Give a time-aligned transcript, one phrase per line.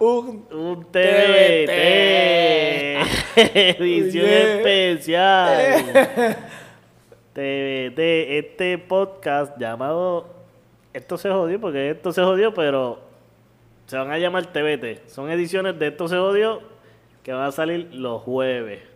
[0.00, 1.70] Un Un TBT.
[3.36, 5.74] Edición especial.
[7.32, 10.32] TBT, este podcast llamado.
[10.92, 13.00] Esto se jodió porque esto se jodió, pero
[13.86, 15.08] se van a llamar TBT.
[15.08, 16.62] Son ediciones de Esto se jodió
[17.24, 18.93] que van a salir los jueves.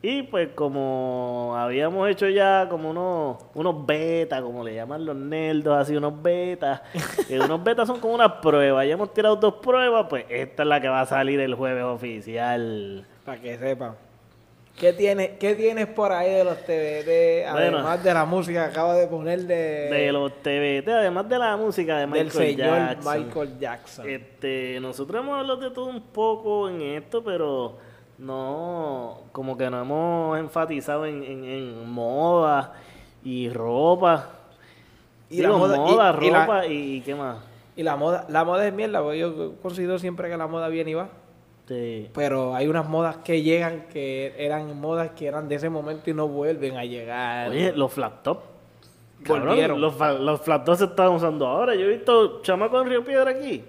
[0.00, 5.76] Y pues como habíamos hecho ya como unos, unos betas, como le llaman los nerdos,
[5.76, 6.82] así unos betas.
[7.30, 8.86] unos betas son como unas pruebas.
[8.86, 11.82] Ya hemos tirado dos pruebas, pues esta es la que va a salir el jueves
[11.82, 13.04] oficial.
[13.24, 13.96] Para que sepan.
[14.78, 16.58] ¿Qué tienes, ¿Qué tienes por ahí de los?
[16.64, 17.78] Bueno.
[17.78, 21.56] Además de la música que acabo de poner de, De los TBT, además de la
[21.56, 23.18] música de Michael del señor Jackson.
[23.18, 24.08] Michael Jackson.
[24.08, 27.78] Este, nosotros hemos hablado de todo un poco en esto, pero
[28.18, 32.74] no, como que no hemos enfatizado en, en, en moda
[33.24, 34.30] y ropa.
[35.30, 37.38] Y la moda- y- la- ropa y, y qué más.
[37.76, 40.90] Y la moda, la moda es mierda, porque yo considero siempre que la moda viene
[40.90, 41.08] y va.
[41.68, 42.08] Sí.
[42.14, 46.14] Pero hay unas modas que llegan que eran modas que eran de ese momento y
[46.14, 47.50] no vuelven a llegar.
[47.50, 48.38] Oye, los flat top.
[49.22, 51.74] Cabrón, los, los flat top se están usando ahora.
[51.74, 53.62] Yo he visto chamacos en Río Piedra aquí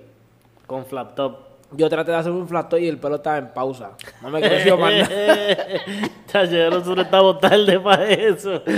[0.66, 1.49] con flat top.
[1.72, 3.92] Yo traté de hacer un flat y el pelo estaba en pausa.
[4.22, 5.58] No me creció más nada.
[6.26, 8.62] Chacho, nosotros estamos tarde para eso.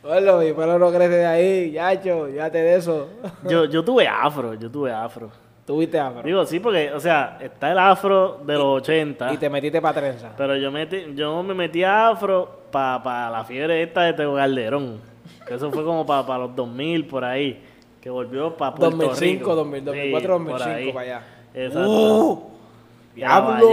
[0.00, 3.08] Bueno, mi pelo no crece de ahí, yacho, ya te de eso.
[3.46, 5.28] Yo, yo tuve afro, yo tuve afro.
[5.66, 6.22] Tuviste afro.
[6.22, 9.34] Digo, sí, porque, o sea, está el afro de los 80.
[9.34, 10.32] Y te metiste para trenza.
[10.34, 14.98] Pero yo, metí, yo me metí a afro para la fiebre esta de Tego Calderón.
[15.46, 17.62] Que eso fue como para los 2000, por ahí.
[18.08, 19.54] Que volvió para Puerto 2005, Rico.
[19.54, 20.92] 2000, 2004, Sí, por 2005, ahí.
[20.94, 21.26] para allá.
[21.52, 21.90] Exacto.
[21.90, 22.42] ¡Uh!
[22.42, 23.68] A ¡Diablo!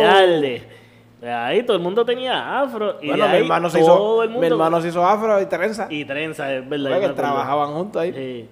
[1.23, 2.97] Ahí todo el mundo tenía afro.
[3.01, 4.41] Y bueno, mi hermano, se hizo, el mundo.
[4.41, 5.87] mi hermano se hizo afro y trenza.
[5.89, 6.89] Y trenza, es verdad.
[6.89, 8.11] Me que trabajaban juntos ahí.
[8.11, 8.49] Sí.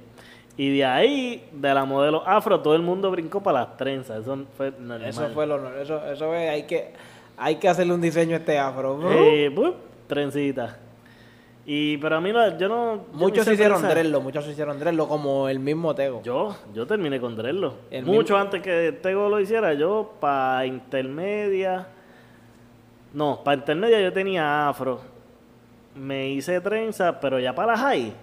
[0.55, 4.21] Y de ahí, de la modelo afro, todo el mundo brincó para las trenzas.
[4.21, 5.03] Eso fue normal.
[5.03, 6.93] Eso fue lo no- eso, eso es, hay que,
[7.35, 8.95] hay que hacerle un diseño a este afro.
[8.99, 9.11] bro.
[9.11, 9.75] Eh, bup,
[10.07, 10.77] trencita.
[11.65, 12.95] Y, pero a mí no, yo no...
[12.95, 16.21] yo muchos hice hicieron drello, muchos hicieron drello, como el mismo Tego.
[16.21, 17.75] Yo, yo terminé con Drello.
[17.89, 21.87] El Mucho mismo- antes que Tego lo hiciera, yo para intermedia...
[23.13, 24.99] No, para intermedia yo tenía afro.
[25.95, 28.13] Me hice trenza, pero ya para la high.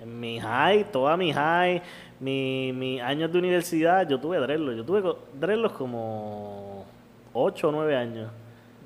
[0.00, 1.82] En mi high, toda mi high,
[2.20, 4.72] mi, mis años de universidad, yo tuve Drello.
[4.72, 5.02] Yo tuve
[5.32, 6.84] Drellos como
[7.32, 8.30] 8 o 9 años.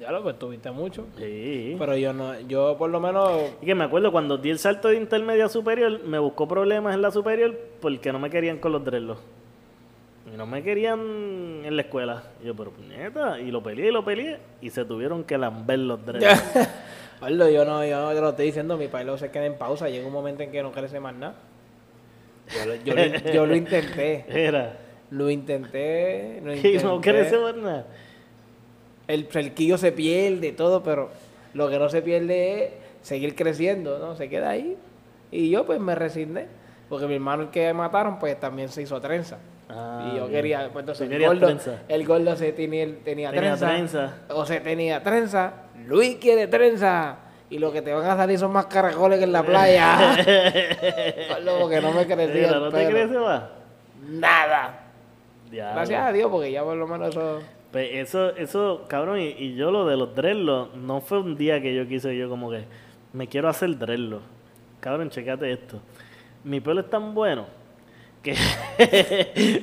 [0.01, 1.07] Ya lo pues tuviste mucho.
[1.19, 1.75] Sí.
[1.79, 4.89] Pero yo no, yo por lo menos Y que me acuerdo cuando di el salto
[4.89, 8.73] de intermedia a superior, me buscó problemas en la superior porque no me querían con
[8.73, 9.21] los dreadlocks.
[10.33, 11.01] Y no me querían
[11.65, 12.23] en la escuela.
[12.43, 15.79] Y yo, pero puñeta, y lo peleé y lo peleé y se tuvieron que lamber
[15.81, 16.69] los dreadlocks.
[17.21, 19.89] Pablo, yo no, yo no te lo estoy diciendo, mi pelo se queda en pausa,
[19.89, 21.35] llega un momento en que no crece más nada.
[22.55, 24.77] Yo lo, yo lo- yo lo intenté, Era.
[25.11, 26.85] lo intenté, lo Y intenté.
[26.85, 27.87] no crece más nada.
[29.09, 31.11] El cerquillo se pierde, todo, pero
[31.55, 32.71] lo que no se pierde es
[33.03, 34.15] seguir creciendo, ¿no?
[34.15, 34.77] Se queda ahí.
[35.33, 36.47] Y yo pues me resigné,
[36.89, 39.39] porque mi hermano el que mataron pues también se hizo trenza.
[39.71, 40.33] Ah, y yo bien.
[40.33, 41.83] quería, pues entonces el gordo, trenza.
[41.89, 44.15] el gordo se tenía, tenía, Tenía trenza, trenza.
[44.31, 45.53] o se tenía trenza,
[45.87, 47.17] Luis quiere trenza.
[47.51, 49.97] Y lo que te van a salir son más caracoles que en la playa.
[51.31, 52.91] Gordo, porque no me crecía ¿No te pelo.
[52.91, 53.43] crece más?
[54.07, 54.81] Nada.
[55.51, 55.75] Diablo.
[55.77, 57.41] Gracias a Dios, porque ya por lo menos eso...
[57.73, 61.61] Pues eso, eso, cabrón, y, y yo lo de los dreadlocks, no fue un día
[61.61, 62.65] que yo quise yo como que,
[63.13, 64.25] me quiero hacer dreadlocks.
[64.81, 65.81] Cabrón, checate esto.
[66.45, 67.47] Mi pelo es tan bueno
[68.23, 68.35] que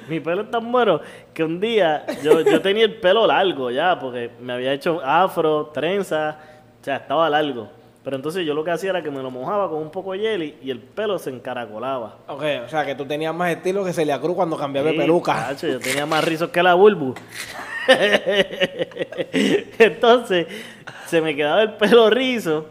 [0.09, 1.01] mi pelo es tan bueno
[1.33, 5.67] que un día yo, yo tenía el pelo largo ya, porque me había hecho afro,
[5.67, 6.37] trenza,
[6.81, 7.69] o sea, estaba largo.
[8.03, 10.19] Pero entonces yo lo que hacía era que me lo mojaba con un poco de
[10.19, 12.17] jelly y el pelo se encaracolaba.
[12.27, 15.33] Ok, o sea que tú tenías más estilo que Celia Cruz cuando cambiaba de peluca.
[15.47, 17.15] tacho, yo tenía más rizos que la bulbu.
[19.79, 20.47] Entonces,
[21.05, 22.67] se me quedaba el pelo rizo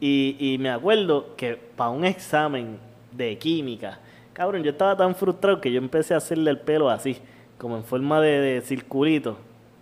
[0.00, 2.78] Y, me acuerdo que para un examen
[3.12, 4.00] de química,
[4.32, 7.18] cabrón, yo estaba tan frustrado que yo empecé a hacerle el pelo así,
[7.58, 9.38] como en forma de, circulito.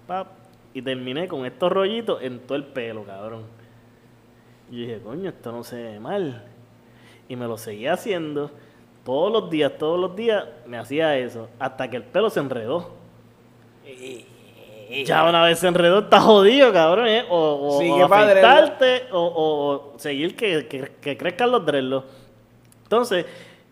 [0.06, 0.29] pap,
[0.75, 3.44] y terminé con estos rollitos en todo el pelo, cabrón.
[4.70, 6.44] Y dije, coño, esto no se ve mal.
[7.28, 8.50] Y me lo seguía haciendo.
[9.05, 11.49] Todos los días, todos los días me hacía eso.
[11.58, 12.90] Hasta que el pelo se enredó.
[15.04, 17.06] Ya una vez se enredó, está jodido, cabrón.
[17.08, 17.24] ¿eh?
[17.28, 19.04] O, o, o afeitarte,
[19.96, 22.06] seguir que, que- que crezcan los dreadlocks.
[22.84, 23.26] Entonces,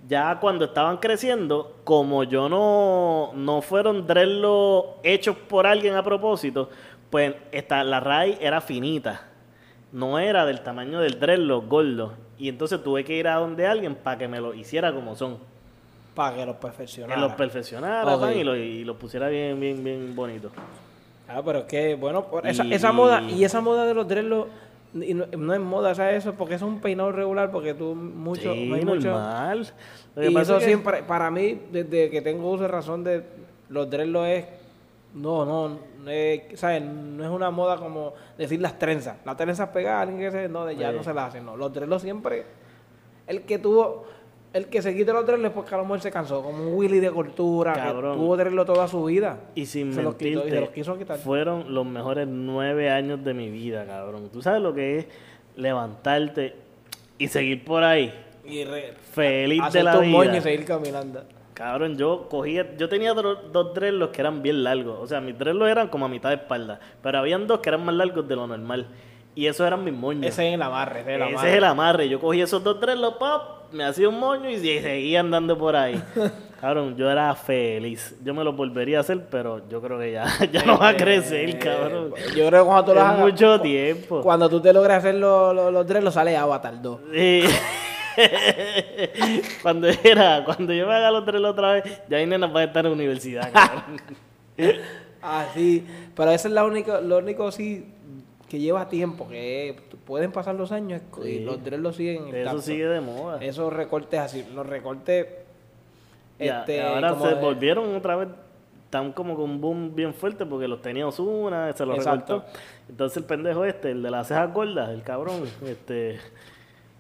[0.08, 6.70] ya cuando estaban creciendo, como yo no, no fueron dreadlocks hechos por alguien a propósito,
[7.11, 9.26] pues esta, la raíz era finita.
[9.93, 12.12] No era del tamaño del dreadlock gordo.
[12.38, 15.38] Y entonces tuve que ir a donde alguien para que me lo hiciera como son.
[16.14, 17.20] Para que los Que perfeccionara.
[17.20, 20.50] los perfeccionara y, lo, y lo pusiera bien, bien, bien bonito.
[21.32, 24.06] Ah, pero es que, bueno, por esa, Y- esa moda, y esa moda de los
[24.09, 24.50] dreadlocks,
[24.94, 26.35] y no, no es moda, ¿sabes eso?
[26.35, 29.11] Porque es un peinado regular, porque tú mucho, sí, no hay mucho...
[29.11, 29.73] normal.
[30.17, 33.05] Lo que Y pasa eso que- siempre, para mí, desde que tengo uso de razón
[33.05, 33.23] de
[33.69, 34.44] los dreadlocks es,
[35.15, 35.69] no, no,
[36.03, 36.82] no es, ¿sabes?
[36.82, 39.17] No es una moda como decir las trenzas.
[39.25, 40.97] Las trenzas pegadas, alguien que se, no, de ya Sí.
[40.97, 41.56] no se las hacen, no.
[41.56, 42.44] Los dreadlocks siempre,
[43.29, 44.06] el que tuvo,
[44.52, 46.99] el que se quite los dreadlocks porque a lo mejor se cansó, como un Willy
[47.00, 48.12] de cultura, Cabrón.
[48.17, 49.38] que tuvo dreadlocks toda su vida.
[49.55, 51.19] Y sin se los quitó y mentirte, se los quiso quitar.
[51.19, 54.29] fueron los mejores nueve años de mi vida, cabrón.
[54.32, 55.06] Tú sabes lo que es
[55.56, 56.55] levantarte
[57.19, 58.12] y seguir por ahí,
[58.44, 60.41] Y re, feliz de la tu moño y vida.
[60.41, 61.23] seguir caminando.
[61.55, 64.99] Cabrón, yo cogía, yo tenía dro- dos dreadlocks que eran bien largos.
[64.99, 66.81] O sea, mis dreadlocks eran como a mitad de espalda.
[67.03, 68.87] Pero habían dos que eran más largos de lo normal.
[69.35, 70.27] Y esos eran mis moños.
[70.27, 71.50] Ese es el amarre, ese es el Ese amarre.
[71.50, 72.09] es el amarre.
[72.09, 73.43] Yo cogí esos dos dreadlocks, pop,
[73.73, 76.03] me hacía un moño y seguía andando por ahí.
[76.61, 78.17] cabrón, yo era feliz.
[78.23, 80.97] Yo me lo volvería a hacer, pero yo creo que ya, ya no va a
[80.97, 82.12] crecer, cabrón.
[82.17, 84.21] Eh, Yo creo que cuando tú lo hagas, mucho tiempo.
[84.23, 87.00] cuando tú te logres hacer los, los, los dreadlocks, sale Avatar 2.
[87.15, 87.44] Sí.
[89.62, 92.85] cuando era, cuando yo me haga los dreadlocks otra vez, ya nenas va a estar
[92.85, 94.00] en universidad, cabrón.
[95.23, 95.87] Ah, sí.
[96.17, 97.87] Pero eso es la única, lo único sí
[98.50, 101.41] que lleva tiempo, que pueden pasar los años y Sí.
[101.41, 103.38] los dreadlocks siguen Eso sigue de moda.
[103.43, 105.26] Esos recortes así, los recortes...
[106.38, 108.29] Este, ahora como se de- volvieron otra vez,
[108.87, 112.38] están como con un boom bien fuerte porque los tenía Osuna, se los Exacto.
[112.41, 112.58] recortó.
[112.88, 116.14] Entonces el pendejo este, el de las cejas gordas, el cabrón, este,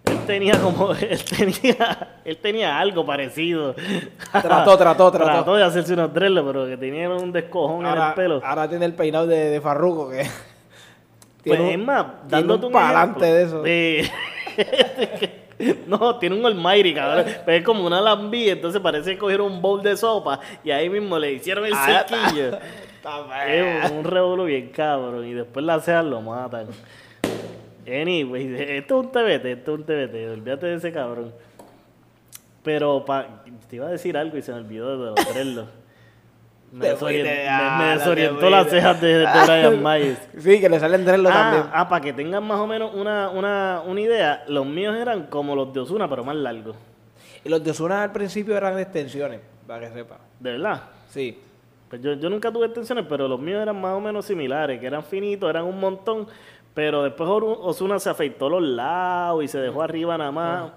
[0.04, 3.74] él tenía como, él tenía, él tenía algo parecido.
[4.30, 5.24] Trató, trató, trató.
[5.24, 8.40] Trató de hacerse unos dreadlocks, pero que tenía un descojón en el pelo.
[8.44, 10.26] ahora tiene el peinado de, de Farruko, que...
[11.44, 13.62] Pues es más, dándote un un pa'lante ejemplo.
[13.62, 14.10] de eso.
[15.86, 17.26] No, tiene un almighty, cabrón.
[17.44, 20.88] Pero es como una lambí, entonces parece que cogieron un bowl de sopa y ahí
[20.88, 22.56] mismo le hicieron el Ah, cerquillo.
[23.46, 25.26] es un revuelo bien cabrón.
[25.26, 26.68] Y después las cejas lo matan.
[27.86, 30.32] Anyway, esto es un TBT, esto es un TBT.
[30.32, 31.32] Olvídate de ese cabrón.
[32.62, 35.70] Pero pa, te iba a decir algo y se me olvidó de dreadlocks.
[36.72, 40.18] Me, desorient- ah, desorientó las cejas de, de Brian Myers.
[40.38, 41.64] Sí, que le salen dreadlocks también.
[41.66, 45.26] Ah, ah, para que tengan más o menos una, una, una idea, los míos eran
[45.26, 46.76] como los de Osuna, pero más largos.
[47.44, 50.18] Y los de Osuna al principio eran extensiones, para que sepa.
[50.38, 50.82] De verdad.
[51.08, 51.40] Sí.
[51.88, 54.86] Pues yo, yo nunca tuve extensiones, pero los míos eran más o menos similares, que
[54.86, 56.28] eran finitos, eran un montón,
[56.72, 60.70] pero después Osuna se afeitó los lados y se dejó arriba nada más.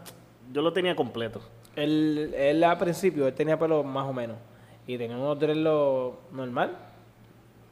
[0.51, 1.39] Yo lo tenía completo.
[1.75, 4.38] Él, él al principio, él tenía pelo más o menos.
[4.87, 6.77] Y tenía unos dreadlocks normal.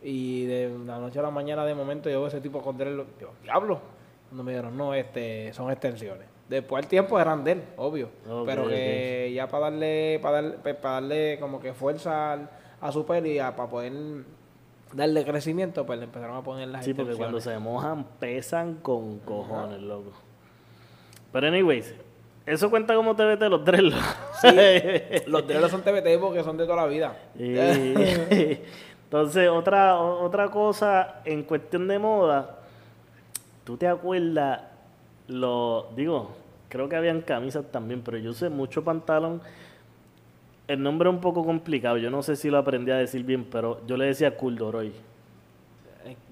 [0.04, 3.18] Y de la noche a la mañana, de momento, yo veo ese tipo con dreadlocks.
[3.20, 3.80] Digo, diablo.
[4.30, 6.28] Cuando me dijeron, no, este, son extensiones.
[6.50, 8.10] Después el tiempo eran de él, obvio.
[8.46, 12.50] Pero que ya para darle, para darle, pues, para darle como que fuerza al-
[12.82, 13.94] a su pelo y a- para poder
[14.94, 19.20] darle crecimiento, pues le empezaron a poner las Sí, porque cuando se mojan pesan con
[19.20, 20.12] cojones, loco.
[21.32, 21.96] Pero anyways,
[22.46, 24.18] eso cuenta como vete los dreadlocks.
[25.28, 27.16] Los dreadlocks son TBT porque son de toda la vida.
[27.38, 27.56] Y-
[29.04, 32.60] Entonces, otra, otra cosa en cuestión de moda,
[33.66, 34.62] ¿tú te acuerdas?
[35.28, 36.32] Lo, digo,
[36.70, 39.42] creo que habían camisas también, pero yo sé mucho pantalón.
[40.68, 43.44] El nombre es un poco complicado, yo no sé si lo aprendí a decir bien,
[43.52, 44.94] pero yo le decía Kuldoroy.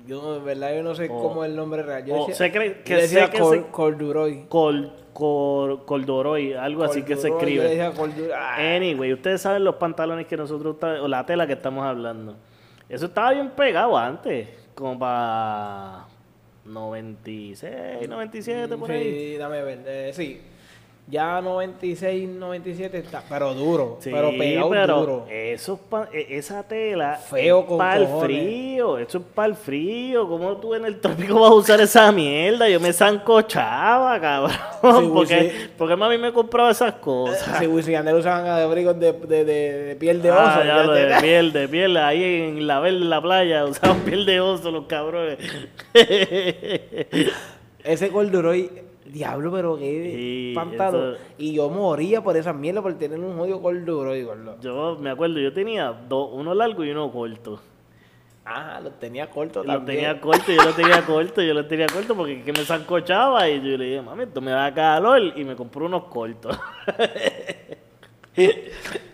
[0.08, 2.04] Yo, en verdad, yo no sé cómo es el nombre real.
[2.06, 4.46] Yo decía, se cree- yo que decía sé que Col- se- Corduroy.
[4.50, 7.64] Col, col, Coldoroy, algo así que se escribe.
[7.64, 8.32] Yo decía Corduroy.
[8.36, 12.36] Ah, Anyway, ustedes saben los pantalones que nosotros, o la tela que estamos hablando.
[12.88, 16.06] Eso estaba bien pegado antes, como para
[16.66, 19.04] 96, 97, por ahí.
[19.34, 19.80] sí, dame ver.
[19.86, 20.42] eh, sí.
[21.12, 25.26] Ya 96, 97 está, pero duro, Sí, pero pegado pero duro.
[25.28, 25.80] Eso
[26.14, 28.26] es e- esa tela Feo es con para el cojones.
[28.26, 30.28] frío, eso es para el frío.
[30.28, 32.70] ¿Cómo tú en el trópico vas a usar esa mierda?
[32.70, 34.52] Yo me zancochaba, cabrón.
[35.04, 35.70] Sí, porque, sí.
[35.80, 37.58] porque mami me compraba esas cosas.
[37.58, 40.42] Si Wisin y Yandel usaban abrigos de, de, de, de piel de oso.
[40.42, 44.02] Ah, ya lo de piel, de piel, ahí en la verde en la playa usaban
[44.02, 45.40] piel de oso los cabrones.
[47.84, 48.70] Ese corduroy,
[49.12, 51.16] diablo, pero qué Sí, pantalón.
[51.16, 54.56] eso- Y yo moría por esa mierda por tener un jodido corduroy, gordo.
[54.62, 57.60] Yo me acuerdo, yo tenía dos, uno largo y uno corto.
[58.46, 59.98] Ah, lo tenía corto Lo también.
[60.00, 63.48] tenía corto, yo lo tenía corto, yo lo tenía corto porque es que me zancochaba
[63.48, 66.58] y yo le dije, mami, esto me da calor y me compré unos cortos.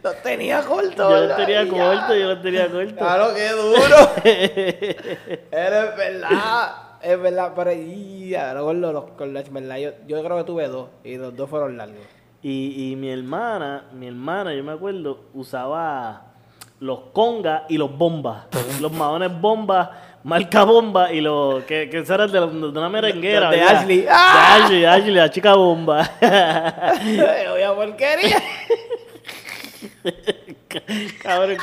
[0.03, 1.09] Lo tenía corto.
[1.09, 1.71] yo los tenía Y ya.
[1.71, 2.95] corto, yo los tenía corto.
[2.95, 3.95] Claro, qué duro.
[5.51, 6.71] Eres verdad.
[7.05, 8.61] Es verdad, pero y, ahora
[9.15, 9.77] con los, ¿verdad?
[9.77, 11.99] Yo, yo creo que tuve dos y los dos fueron largos.
[12.41, 16.33] Y, y mi hermana, mi hermana, yo me acuerdo, usaba
[16.79, 18.45] los congas y los bombas.
[18.81, 19.89] los maones bombas,
[20.23, 23.51] marca bomba y los que, que eran de, de una merenguera.
[23.51, 23.75] De ¿verdad?
[23.75, 24.01] Ashley.
[24.01, 24.55] De ¡Ah!
[24.55, 26.09] Ashley, Ashley, la chica bomba.
[26.21, 28.41] Voy a porquería.
[31.21, 31.57] Cabrón.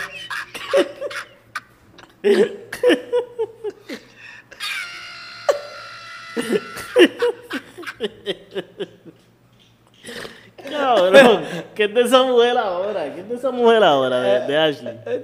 [10.70, 11.42] Cabrón,
[11.74, 13.12] ¿qué es de esa mujer ahora?
[13.14, 14.98] ¿Qué es de esa mujer ahora de, de Ashley?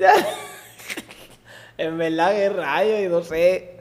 [1.79, 3.79] en verdad, qué rayo, y no sé.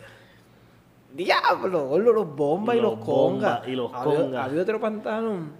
[1.13, 3.67] Diablo, gordo, los bombas y Los los congas.
[3.67, 4.45] y los Había- congas.
[4.45, 5.51] Había otro pantalón.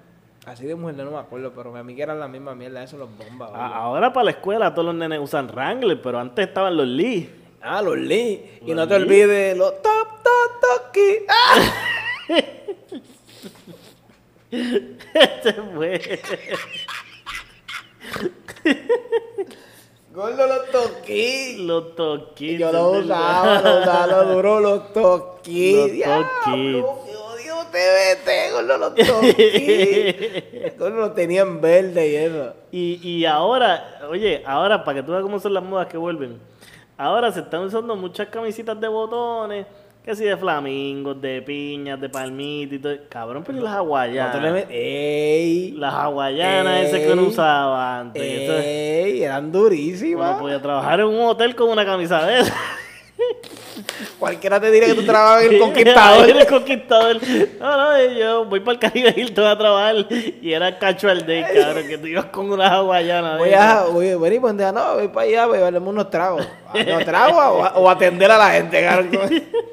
[0.46, 2.96] Así de mujer, no me acuerdo, pero a mí que eran la misma mierda, eso
[2.98, 3.50] los bombas.
[3.54, 7.30] Ahora para la escuela todos los nenes usan Wrangler, pero antes estaban los Lee.
[7.62, 8.60] Ah, los Lee.
[8.62, 10.32] Y Los no te olvides los top, top,
[10.68, 11.10] toki.
[11.30, 11.74] ¡Ah!
[14.52, 16.20] Ese fue.
[20.14, 21.58] Gordo, toki.
[21.66, 22.60] Los Y toquitos.
[22.60, 25.76] yo lo usaba, lo usaba, lo duro, los toki.
[25.76, 26.84] Los Diablo, toquis.
[27.06, 30.70] qué odio TVT, gordo, los toki.
[30.80, 32.54] Gordo, los tenían verde y eso.
[32.72, 36.40] Y, y ahora, oye, ahora para que tú veas cómo son las modas que vuelven.
[36.98, 39.68] Ahora se están usando muchas camisitas de botones,
[40.08, 42.94] que si de flamingos, de piñas, de palmitas y todo.
[43.10, 44.72] Cabrón, pero y las No te le hawaianas.
[45.80, 48.24] Las hawaianas esas que uno usaba antes.
[48.24, 49.24] ¡Ey!
[49.24, 50.40] Eran Uno durísimas.
[50.40, 52.54] podía trabajar en un hotel con una camisa de esa.
[54.18, 56.30] Cualquiera te diría que tú trabajabas en el Conquistador.
[56.30, 57.18] el conquistador.
[57.60, 59.96] No, no, yo voy para el Caribe Hilton a trabajar
[60.42, 63.38] y era casual day, cabrón, que tú ibas con una hawaiana.
[63.38, 63.60] Voy esas.
[63.62, 66.48] a, voy, voy, y pues, no, voy para allá, voy a darle unos tragos.
[66.74, 69.10] ¿Unos tragos o, a- o atender a la gente, cabrón?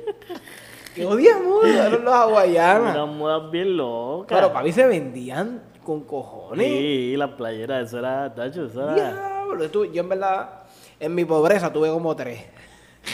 [0.95, 2.97] Que odiamos, eran los hawaianas.
[2.97, 4.37] Unas modas bien locas.
[4.39, 6.67] Pero para mí se vendían con cojones.
[6.67, 8.95] Sí, las playeras, eso era, tacho, eso era.
[8.95, 10.63] Diablo, tú- yo en verdad,
[11.01, 12.45] en mi pobreza tuve como tres.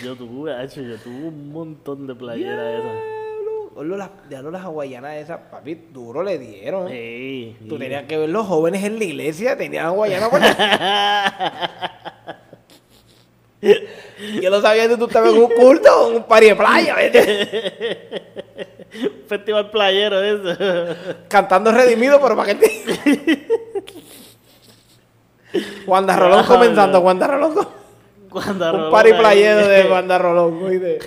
[0.05, 2.93] Yo tuve, tacho, yo tuve un montón de playeras esas.
[3.75, 6.89] Diablo, las, diablo, las hawaianas esas, papi, duro le dieron.
[6.89, 7.81] Sí, Tú sí.
[7.81, 10.29] tenías que ver los jóvenes en la iglesia, tenían hawaianas.
[13.63, 18.23] Yo no sabía si tú estabas en un culto un party de playa, ¿viste?
[19.29, 20.97] Festival playero eso.
[21.29, 23.47] Cantando redimido, pero para que te...
[25.87, 27.80] Wanda Rolón comenzando, Wanda Rolón.
[28.33, 30.99] Un ahí- playero de Wanda Rolón, ¿oíste?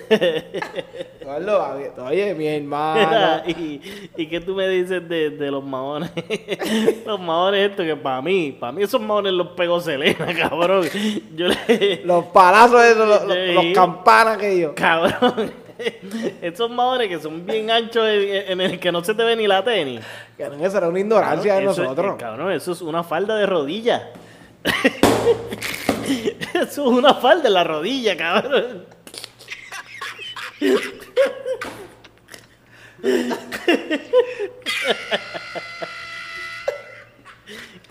[1.24, 1.78] Gordo, a-
[2.08, 3.42] Oye, mi hermano.
[3.48, 3.82] Y,
[4.18, 6.12] y qué tú me dices de, de los maones?
[7.06, 10.86] los maones estos que para mí, para mí esos maones los pegó Selena, cabrón.
[11.36, 12.02] Yo le...
[12.04, 13.54] Los palazos esos, los, los- Sí.
[13.54, 14.76] los campanas que yo.
[14.76, 15.52] Cabrón.
[16.42, 19.48] Esos maones que son bien anchos en, en el que no se te ve ni
[19.48, 20.02] la tenis.
[20.38, 22.14] No, esa era una ignorancia de es- nosotros.
[22.14, 24.10] eh, cabrón, eso es una falda de rodilla.
[26.54, 28.86] es una falda en la rodilla, cabrón.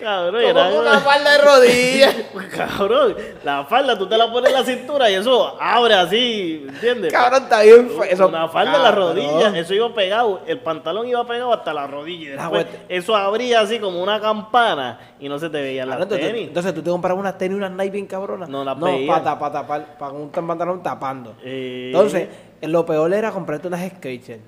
[0.03, 2.15] Cabrón, era Como una falda de rodillas.
[2.57, 7.13] Cabrón, la falda tú te la pones en la cintura y eso abre así, ¿entiendes?
[7.13, 7.91] Cabrón, está bien.
[8.09, 9.09] Eso, una falda en la cabrón.
[9.17, 12.35] rodilla, eso iba pegado, el pantalón iba pegado hasta la rodilla.
[12.39, 16.49] Ah, después eso abría así como una campana y no se te las entonces, tenis.
[16.49, 18.49] entonces tú te comprabas unas tenis y unas Nike bien cabronas.
[18.49, 19.07] No las No, veía.
[19.13, 21.35] para tapar, tapar, para un pantalón tapando.
[21.45, 22.29] Eh, Entonces,
[22.63, 24.41] lo peor era comprarte unas Skechers.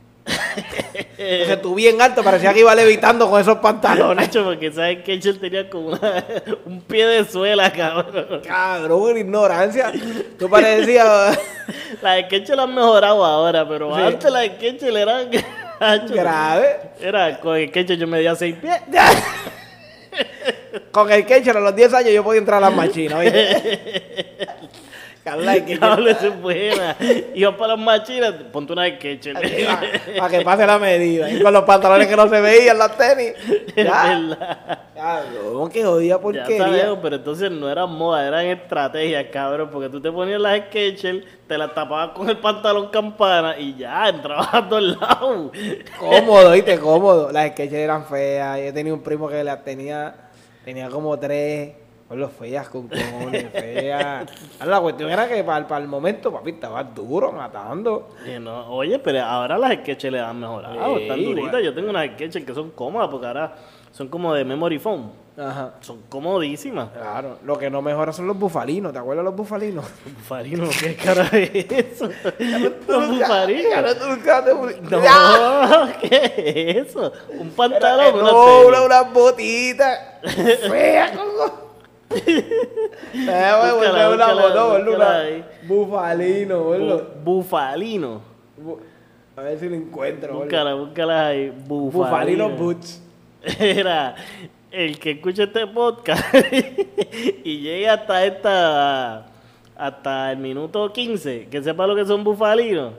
[1.16, 4.26] Entonces tú bien alto, parecía que iba levitando con esos pantalones.
[4.28, 6.24] Nacho, porque sabes que él tenía como una-
[6.66, 8.42] un pie de suela, cabrón.
[8.46, 9.92] Cabrón, ignorancia.
[10.38, 11.38] Tú parecías...
[12.02, 14.02] Las sketches las han mejorado ahora, pero Sí.
[14.02, 15.30] antes las sketches eran
[16.08, 16.76] Grave.
[17.00, 18.80] Era, con el queche yo medía seis pies.
[20.90, 23.24] Con el ketchup a los 10 años yo podía entrar a las machinas.
[25.24, 25.78] Carla, ketchup.
[25.80, 26.96] Diablo, eso es buena.
[27.34, 28.98] Iba para las machinas, ponte una de.
[30.18, 31.30] Para que pase la medida.
[31.30, 33.32] Y con los pantalones que no se veían, las tenis.
[33.74, 34.80] Ya.
[34.94, 36.58] Ya, no, que jodida Ya porquería.
[36.58, 41.24] sabemos, pero entonces no eran moda, eran estrategias, cabrón, porque tú te ponías las sketchers,
[41.48, 45.50] te las tapabas con el pantalón campana y ya, entrabas a todos lados.
[45.98, 46.78] Cómodo, ¿viste?
[46.78, 47.32] Cómodo.
[47.32, 48.60] Las sketches eran feas.
[48.64, 50.14] Yo tenía un primo que las tenía,
[50.64, 51.83] tenía como tres.
[52.14, 54.24] Con los feas, con cojones, feas.
[54.60, 58.10] Ah, La cuestión era que para, para el momento, papi, estaba duro, matando.
[58.40, 61.34] No, oye, pero ahora las sketches le han mejorado, Sí, están igual.
[61.36, 61.62] duritas.
[61.64, 63.52] Yo tengo unas sketches que son cómodas porque ahora
[63.90, 65.10] son como de memory foam.
[65.36, 65.72] Ajá.
[65.80, 66.90] Son comodísimas.
[66.90, 67.38] Claro.
[67.44, 68.92] Lo que no mejora son los bufalinos.
[68.92, 69.84] ¿Te acuerdas de los bufalinos?
[70.18, 72.08] Bufalino, ¿qué cara es eso?
[72.86, 73.96] Los bufalinos.
[74.88, 75.88] No, ¡Ah!
[76.00, 77.12] ¿qué es eso?
[77.30, 78.66] Un Era- pantalón, una no, tenis.
[78.68, 79.98] una, unas botitas
[80.70, 81.60] feas, coco.
[82.10, 82.44] Eh,
[83.14, 85.44] Búscala, una búscala, ahí.
[85.64, 86.98] Bufalino, boludo.
[86.98, 88.20] Bu- Bufalino.
[88.62, 88.78] Bu-
[89.36, 90.44] A ver si lo encuentro, boludo.
[90.44, 91.50] Búscala, búscala ahí.
[91.66, 92.48] Bufalino.
[92.48, 93.02] Bufalino Boots.
[93.58, 94.14] Era
[94.70, 96.24] el que escucha este podcast
[97.44, 99.26] y llega hasta esta
[99.76, 102.92] hasta el minuto 15, que sepa lo que son bufalinos.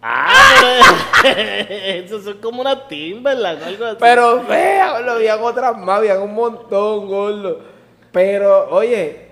[0.00, 0.82] Ah,
[1.22, 3.96] pero esos son como una Timberland algo así.
[3.98, 5.12] Pero fea, boludo.
[5.12, 7.73] Habían otras más, habían un montón, gordo.
[8.14, 9.26] Pero, oye,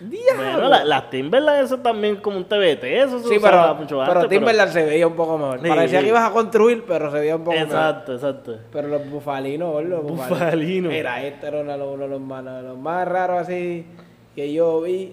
[0.00, 0.42] diablo.
[0.54, 4.28] bueno, la- las Timberland eso también como un TBT, eso Sí, pero, mucho pero antes,
[4.30, 5.60] Timberland se veía un poco mejor.
[5.60, 6.04] Sí, Parecía sí.
[6.04, 7.66] que ibas a construir, pero se veía un poco mejor.
[7.68, 8.56] Exacto, exacto.
[8.72, 9.96] Pero los bufalinos, boludo.
[10.02, 10.90] los Bufalinos.
[10.92, 13.84] Mira, este era uno, de los- uno de los más, los más raros así
[14.34, 15.12] que yo vi.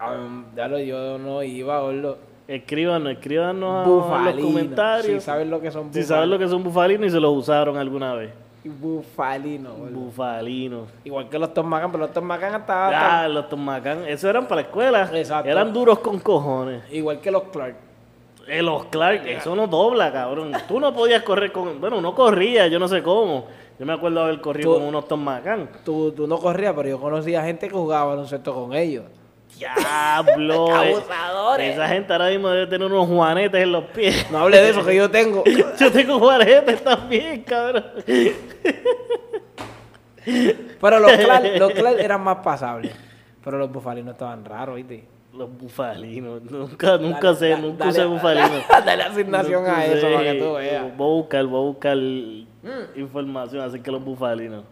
[0.00, 2.18] Um, ya lo yo no iba, boludo.
[2.46, 4.34] Escríbanos, escríbanos a- en Bufalinos.
[4.36, 5.22] los comentarios.
[5.22, 7.76] Si saben lo que son Si saben lo que son bufalinos y se los usaron
[7.76, 8.30] alguna vez.
[8.64, 9.98] Bufalinos, boludo.
[10.00, 10.88] Bufalinos.
[11.04, 14.28] Igual que los Tom Macan, pero los Tom Macan hasta, hasta- Ah, los tomacán, eso
[14.28, 15.10] eran para la escuela.
[15.12, 15.50] Exacto.
[15.50, 16.82] Eran duros con cojones.
[16.92, 17.76] Igual que los Clark.
[18.46, 20.52] Eh, los Clark, eso no dobla, cabrón.
[20.66, 21.80] Tú no podías correr con.
[21.80, 23.44] Bueno, uno corría, yo no sé cómo.
[23.78, 25.68] Yo me acuerdo haber corrido Tú- con unos tomacán.
[25.84, 29.04] Tú, tú no corrías, pero yo conocía gente que jugaba baloncesto con ellos.
[29.56, 30.68] Diablo.
[30.82, 30.90] eh.
[30.92, 31.72] Abusadores.
[31.74, 34.26] Esa gente ahora mismo debe tener unos juanetes en los pies.
[34.30, 35.42] No hable de eso que yo tengo.
[35.78, 37.84] Yo tengo juanetes también, cabrón.
[40.80, 41.44] Pero los Clark
[42.00, 42.94] eran más pasables.
[43.42, 45.04] Pero los bufalinos estaban raros, ¿viste?
[45.32, 46.42] Los bufalinos.
[46.42, 48.62] Nunca, nunca Dale, sé, da- nunca usé bufalinos.
[48.84, 50.14] Dale asignación Nunca a eso usé.
[50.16, 50.96] para que tú veas.
[50.96, 52.98] Voy a buscar, voy a buscar Mm.
[53.00, 54.64] información acerca de los bufalinos.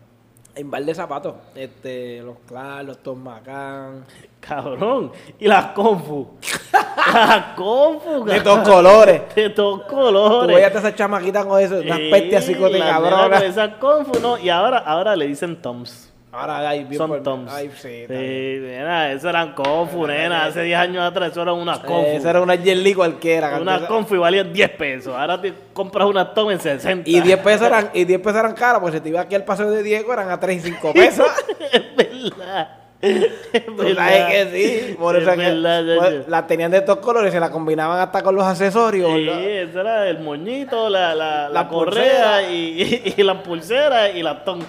[0.57, 4.07] En bar de zapatos, este, los Clark, los Tom Macan,
[4.41, 5.13] Cabrón.
[5.39, 6.29] Y las confu.
[7.13, 8.43] las confu, de cabrón.
[8.43, 9.23] todos colores.
[9.35, 10.57] De todos Tú colores.
[10.57, 14.39] veías a esa chamaquita con eso, unas pestes así con con Esas confu, no.
[14.39, 16.06] Y ahora, ahora le dicen toms.
[16.37, 17.51] Ahora hay bien Son toms.
[17.53, 20.45] Ay, sí, Sí, nena, eso eran confu, nena.
[20.47, 22.07] Hace 10 años atrás eso eran unas confu.
[22.09, 23.49] Eh, Esa era una jelly cualquiera.
[23.59, 25.15] Una cantidad- confu y valían 10 pesos.
[25.17, 27.09] Ahora te compras una tom en 60.
[27.09, 29.45] Y 10 pesos eran, y 10 pesos eran caras, porque si te iba aquí al
[29.45, 31.27] paseo de Diego eran a 3 y 5 pesos.
[31.73, 32.69] es verdad.
[33.01, 33.27] Es
[33.67, 34.09] Tú verdad.
[34.09, 34.95] sabes que sí.
[34.95, 38.35] Por Es eso es que las tenían de todos colores, se la combinaban hasta con
[38.35, 39.11] los accesorios.
[39.11, 42.83] Sí, ese era el moñito, la, la, la, La correa y,
[43.15, 44.61] y, y la pulsera y la ton.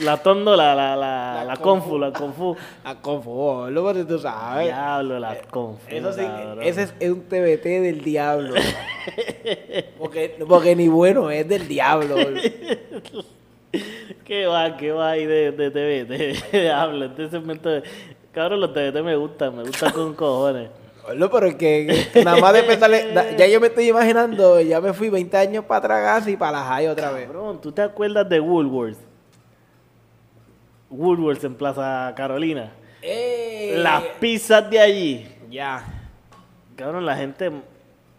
[0.00, 1.90] La tondo, la, la, la, La la, confu.
[1.90, 2.56] confu, la confu.
[2.84, 4.66] A confort, lo que tú sabes.
[4.66, 5.80] Diablo, la confu.
[5.88, 6.22] Eso sí,
[6.62, 8.54] ese es, es un TBT del diablo.
[9.98, 12.16] porque, porque ni bueno es del diablo.
[14.24, 16.70] ¿Qué va, qué va ahí de, de TVT?
[16.72, 17.82] Habla, este segmento de...
[18.32, 20.68] Cabrón, los TVT me gustan, me gustan con cojones.
[21.06, 24.80] Boludo, pero es que, que nada más de pensarle, ya yo me estoy imaginando, ya
[24.80, 27.26] me fui 20 años para atrás casi para la high otra vez.
[27.26, 28.98] Cabrón, ¿tú te acuerdas de Woolworth?
[30.90, 32.72] Woolworth en Plaza Carolina.
[33.02, 33.76] ¡Ey!
[33.82, 35.28] Las pizzas de allí.
[35.50, 35.84] Ya.
[36.76, 37.50] Cabrón, la gente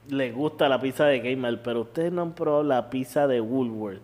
[0.10, 4.01] le gusta la pizza de Gamer, pero ustedes no han probado la pizza de Woolworth.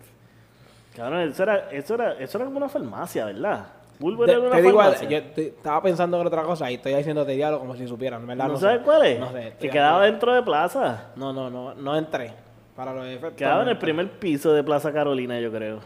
[0.94, 3.66] Cabrón, eso era, eso era, eso era como una farmacia, ¿verdad?
[4.00, 5.08] Woolworth Te, era una te digo, farmacia.
[5.08, 8.48] yo te- estaba pensando en otra cosa y estoy haciéndote diablo como si supieran, ¿verdad?
[8.48, 8.62] ¿No, sé.
[8.62, 9.18] sabes cuál es?
[9.20, 9.54] No sé.
[9.58, 11.10] que quedaba dentro de Plaza.
[11.16, 12.32] No, no, no, no entré.
[12.76, 13.34] Para los efectos.
[13.34, 15.78] Quedaba en el primer piso de Plaza Carolina, yo creo.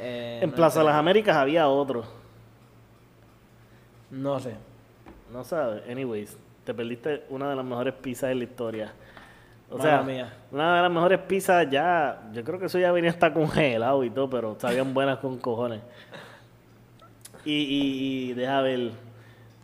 [0.00, 0.92] Eh, En no Plaza entré.
[0.92, 2.04] Las Américas había otro.
[4.10, 4.54] No sé.
[5.32, 5.82] No sabes.
[5.90, 8.92] Anyways, te perdiste una de las mejores pizzas de la historia.
[9.70, 10.32] O Mala sea, mía.
[10.50, 12.22] una de las mejores pizzas ya.
[12.32, 15.80] Yo creo que eso ya venía hasta congelado y todo, pero sabían buenas con cojones.
[17.44, 18.92] Y, y, y deja ver.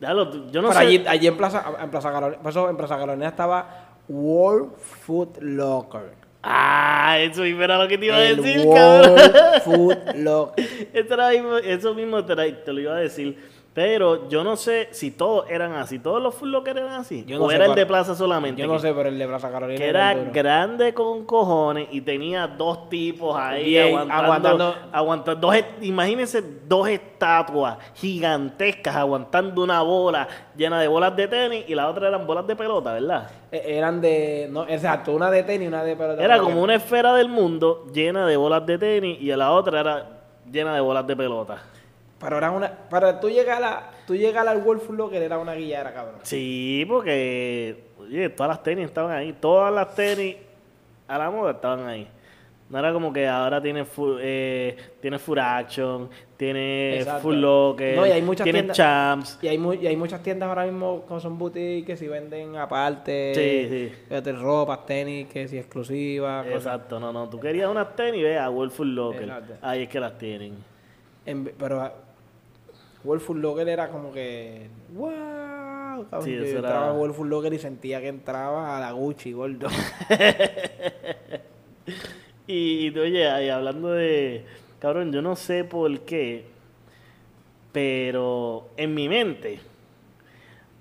[0.00, 0.86] Déjalo, yo no Pero sé.
[0.86, 3.68] allí, allí en Plaza, en Plaza Carolina, por eso en Plaza Carolina estaba
[4.08, 6.12] World Food Locker.
[6.46, 9.18] Ah, eso mismo era lo que te iba a El decir, cabrón.
[9.64, 10.64] Food Locker.
[10.92, 13.38] Eso, mismo- eso mismo te lo iba a decir.
[13.74, 15.98] Pero yo no sé si todos eran así.
[15.98, 17.24] ¿Todos los Locker eran así?
[17.26, 18.62] Yo no ¿O sé era el de Plaza solamente?
[18.62, 22.00] Yo no que- sé, pero el de Plaza Carolina Que era grande con cojones y
[22.00, 24.74] tenía dos tipos ahí Bien, aguantando, aguantando.
[24.92, 31.74] aguantando dos, imagínense dos estatuas gigantescas aguantando una bola llena de bolas de tenis y
[31.74, 33.28] la otra eran bolas de pelota, ¿verdad?
[33.50, 34.48] Eh, Eran de.
[34.52, 36.22] No, exacto, una de tenis y una de pelota.
[36.22, 40.06] Era como una esfera del mundo llena de bolas de tenis y la otra era
[40.48, 41.60] llena de bolas de pelota.
[42.20, 42.70] Pero era una.
[42.88, 43.90] Para tú llegar a.
[44.06, 46.20] Tú llegar al World Food Locker era una guillera, cabrón.
[46.22, 50.36] Sí, porque oye, todas las tenis estaban ahí, todas las tenis
[51.08, 52.08] a la moda estaban ahí.
[52.70, 57.20] No era como que ahora tiene full, eh, tiene full action, tiene Exacto.
[57.22, 59.38] full locker, No, y hay muchas tiene tiendas- champs.
[59.42, 62.56] Y hay, mu- y hay muchas tiendas ahora mismo que son boutiques que si venden
[62.56, 63.32] aparte.
[63.34, 64.32] Sí, sí.
[64.32, 66.46] ropas, tenis, que si exclusivas.
[66.46, 66.56] cosas.
[66.74, 69.22] Exacto, no, no, tú querías unas tenis, ve a World Full Locker.
[69.24, 69.54] Exacto.
[69.60, 70.56] Ahí es que las tienen.
[71.26, 71.92] En- pero ah,
[73.20, 74.68] Food Locker era como que.
[74.94, 76.06] ¡Wow!
[76.10, 76.22] cabrón!
[76.24, 76.92] Sí, Yo era- entraba a
[77.28, 79.68] Locker y sentía que entraba a la Gucci, gordo.
[82.46, 84.44] Y, y, oye, ahí hablando de.
[84.78, 86.44] Cabrón, yo no sé por qué,
[87.72, 89.60] pero en mi mente,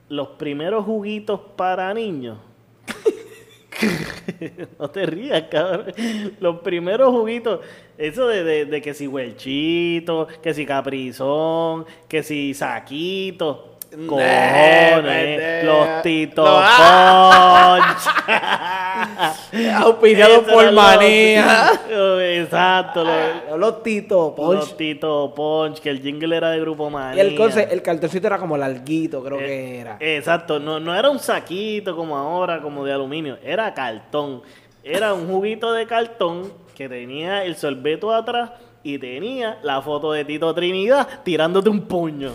[0.10, 2.38] los primeros juguitos para niños.
[4.80, 5.94] no te rías, cabrón.
[6.40, 7.60] Los primeros juguitos,
[7.98, 13.73] eso de, de, de que si huelchito, que si caprizón, que si saquito.
[14.08, 18.14] Cojones, los Tito Punch.
[19.76, 21.72] Auspiciado Eso por manía.
[22.22, 24.56] Exacto, los, Los Tito Punch.
[24.56, 27.22] los Tito Punch, que el jingle era de Grupo Y Manía.
[27.22, 29.98] el, conce- el cartoncito era como larguito, creo Eh, que era.
[30.00, 34.42] Exacto, no, no era un saquito como ahora, como de aluminio, era cartón.
[34.84, 38.52] Era un juguito de cartón que tenía el sorbeto atrás
[38.84, 42.32] y tenía la foto de Tito Trinidad tirándote un puño.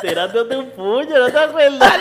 [0.00, 1.92] Tirándote un puño, ¿no te acuerdas?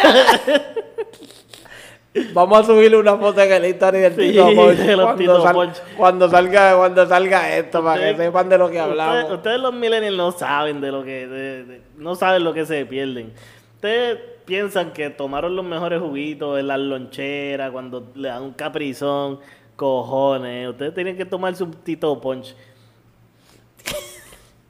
[2.34, 5.82] Vamos a subirle una foto en el Instagram del Sí, Tito cuando, Tito sal- Punch.
[5.98, 9.32] cuando salga cuando salga esto para que Ustedes- sepan de lo que ustedes- hablamos.
[9.34, 12.86] Ustedes, los millennials no saben de lo que de- de- no saben lo que se
[12.86, 13.34] pierden.
[13.76, 19.40] Ustedes piensan que tomaron los mejores juguitos en las loncheras cuando le dan un caprizón,
[19.76, 20.70] cojones.
[20.70, 22.56] Ustedes tienen que tomarse un Tito Punch.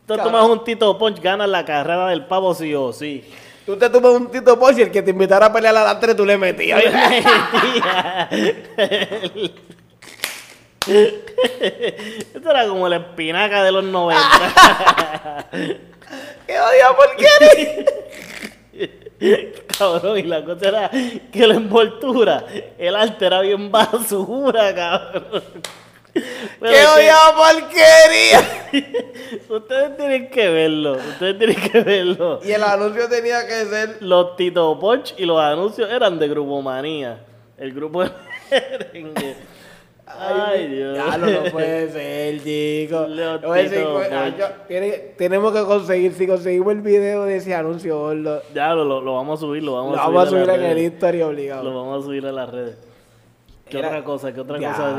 [0.05, 3.23] Tú tomas un Tito Punch, ganas la carrera del pavo sí o sí.
[3.65, 6.25] Tú te tomas un Tito Punch y el que te invitara a pelear adelante tú
[6.25, 6.83] le metías.
[10.85, 15.49] Esto era como la espinaca de los 90.
[16.45, 17.85] ¡Qué odia porquería!
[19.77, 20.91] cabrón, y la cosa era
[21.31, 22.45] que la envoltura,
[22.77, 25.43] el arte era bien basura, cabrón.
[26.13, 29.03] Pero ¡Qué es que odia porquería!
[29.49, 32.39] Ustedes tienen que verlo, ustedes tienen que verlo.
[32.41, 33.97] Y el anuncio tenía que ser.
[33.99, 37.19] Los Tito Punch y los anuncios eran de Grupo Manía.
[37.57, 38.11] El grupo de
[38.49, 39.35] merengue.
[40.07, 40.95] Ay, Dios.
[40.97, 42.39] Ya no, no puede ser,
[44.13, 48.73] ay, yo- tiene- tenemos que conseguir, si conseguimos el video de ese anuncio, gordo, Ya
[48.73, 50.93] lo, lo, lo vamos a subir, lo lo vamos, vamos a subir en el redes.
[50.93, 51.63] History obligado.
[51.63, 52.77] Lo vamos a subir a las redes.
[53.69, 54.31] ¿Qué Era- otra cosa?
[54.33, 54.95] ¿Qué otra Ya, cosa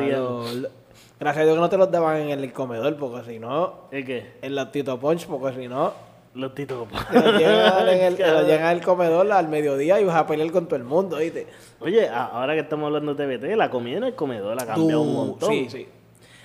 [1.19, 4.05] Gracias a Dios que no te los daban en el comedor, porque si no, ¿Es
[4.05, 4.33] qué?
[4.42, 5.92] en la Tito Punch, porque si no,
[6.37, 7.09] Los Tito Punch.
[7.09, 10.66] te los llegan en el, llegan al comedor al mediodía y vas a pelear con
[10.66, 11.46] todo el mundo, ¿viste?
[11.81, 15.14] Oye, ahora que estamos hablando de TBT, la comida en el comedor ha cambiado un
[15.14, 15.51] montón.
[15.51, 15.88] Sí, sí.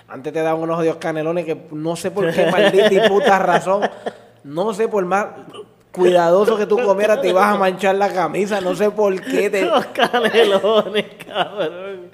[0.07, 3.81] Antes te daban unos odios canelones que no sé por qué maldita y puta razón.
[4.43, 5.27] No sé por más
[5.91, 8.61] cuidadoso que tú comieras te ibas a manchar la camisa.
[8.61, 9.65] No sé por qué te...
[9.65, 12.09] Los canelones, cabrón.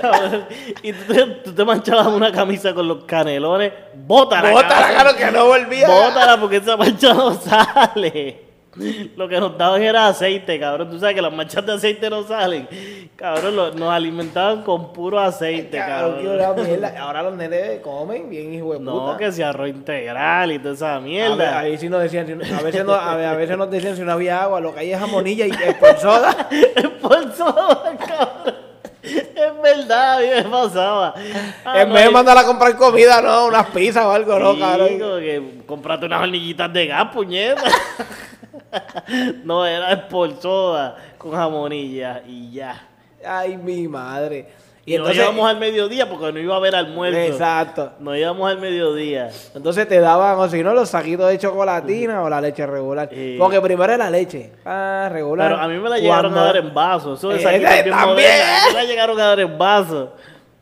[0.00, 0.46] Cabrón.
[0.82, 3.72] Y tú te, tú te manchabas una camisa con los canelones.
[3.94, 4.92] Bótala, Bótala, cabrón.
[4.94, 5.88] claro que no volvía.
[5.88, 8.47] Bótala porque esa mancha no sale.
[9.16, 10.90] Lo que nos daban era aceite, cabrón.
[10.90, 12.68] Tú sabes que las manchas de aceite no salen.
[13.16, 16.20] Cabrón, lo- nos alimentaban con puro aceite, Cabrón.
[16.98, 19.16] Ahora los nenes comen bien, hijo de No, puta.
[19.18, 21.58] que si arroz integral y toda esa A ver, mierda.
[21.58, 24.02] ahí sí nos decían, si no- a veces, no- a, a veces nos decían si
[24.02, 26.48] no había agua, lo que hay es jamonilla y es por soda.
[27.02, 28.54] Por soda, cabrón.
[29.02, 31.14] Es verdad, a mí me pasaba.
[31.64, 34.38] Ah, en no vez de hay- mandar a comprar comida, no, unas pizzas o algo,
[34.38, 34.88] no, cabrón.
[35.20, 37.62] que comprate unas hornillitas de gas, puñeta.
[39.44, 42.88] no, era por soda con jamonilla y ya.
[43.24, 44.46] Ay, mi madre.
[44.84, 47.18] Y, nos íbamos al mediodía porque no iba a haber almuerzo.
[47.18, 47.92] Exacto.
[48.00, 49.28] Nos íbamos al mediodía.
[49.54, 53.10] Entonces te daban, o si no, los saquitos de chocolatina o la leche regular.
[53.38, 54.52] Porque primero era leche.
[54.64, 55.50] Ah, regular.
[55.50, 57.14] Pero a mí me la llegaron Cuando- a dar en vaso.
[57.14, 57.92] Eso de Eh, eh, también.
[57.92, 58.14] A mí
[58.68, 60.14] me la llegaron a dar en vaso.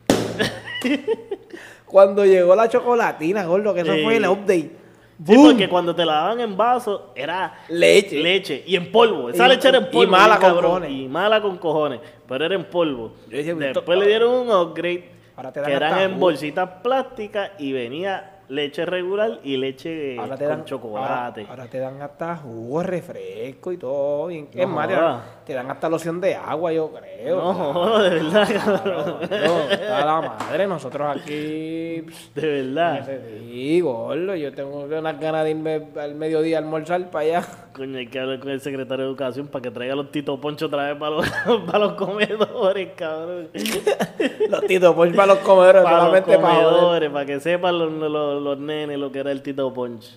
[1.85, 4.76] Cuando llegó la chocolatina, gordo, que eso fue el update.
[5.25, 8.19] Sí, porque cuando te la daban en vaso era Leche.
[8.21, 9.29] leche y en polvo.
[9.29, 10.11] Esa Y- leche era en y polvo.
[10.11, 10.91] mala bien con cabrón, cojones.
[10.91, 11.99] Y mala con cojones.
[12.27, 13.13] Pero era en polvo.
[13.27, 18.36] Después le dieron un upgrade Ahora te dan que eran en bolsitas plásticas y venía
[18.49, 21.41] leche regular y leche Ahora te con dan chocolate.
[21.41, 24.27] Ahora, ahora te dan hasta jugo, refresco y todo.
[24.27, 24.47] bien.
[24.53, 25.23] No es más, te dan, jodas.
[25.45, 27.37] te dan hasta loción de agua, yo creo.
[27.53, 29.17] No, de verdad, cabrón.
[29.29, 32.05] No, la madre, nosotros aquí.
[32.35, 33.07] De verdad.
[33.39, 37.47] Sí, gordo, yo tengo unas ganas de irme al mediodía a almorzar para allá.
[37.77, 40.65] Coño, hay que hablar con el secretario de Educación para que traiga los Tito Poncho
[40.65, 41.29] otra vez para los,
[41.67, 43.49] para los comedores, cabrón.
[44.49, 48.41] Los titos, pues para los comedores, para los solamente comedores, para que sepan los, los,
[48.41, 50.09] los nenes lo que era el Tito Poncho.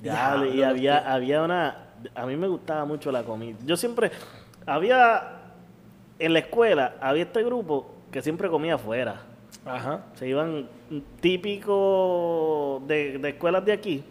[0.00, 0.08] Y
[0.62, 1.76] había, había una...
[2.14, 3.58] A mí me gustaba mucho la comida.
[3.64, 4.12] Yo siempre...
[4.64, 5.40] Había...
[6.20, 9.22] En la escuela había este grupo que siempre comía afuera.
[9.64, 10.04] Ajá.
[10.14, 10.68] Se iban
[11.20, 14.04] típico de, de escuelas de aquí.